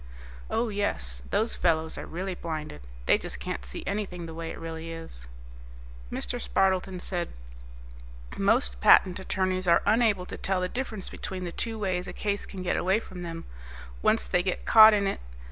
"Oh 0.49 0.69
yes. 0.69 1.21
Those 1.29 1.53
fellows 1.55 1.95
are 1.95 2.07
really 2.07 2.33
blinded. 2.33 2.81
They 3.05 3.19
just 3.19 3.39
can't 3.39 3.63
see 3.63 3.83
anything 3.85 4.25
the 4.25 4.33
way 4.33 4.49
it 4.49 4.57
really 4.57 4.89
is." 4.91 5.27
Mr. 6.11 6.41
Spardleton 6.41 6.99
said, 6.99 7.31
"Most 8.35 8.81
patent 8.81 9.19
attorneys 9.19 9.67
are 9.67 9.83
unable 9.85 10.25
to 10.25 10.37
tell 10.39 10.61
the 10.61 10.69
difference 10.69 11.07
between 11.07 11.43
the 11.43 11.51
two 11.51 11.77
ways 11.77 12.07
a 12.07 12.13
case 12.13 12.47
can 12.47 12.63
get 12.63 12.77
away 12.77 12.99
from 12.99 13.21
them, 13.21 13.45
once 14.01 14.25
they 14.25 14.41
get 14.41 14.65
caught 14.65 14.95
in 14.95 15.05
it. 15.05 15.19